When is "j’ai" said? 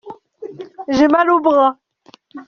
0.87-1.07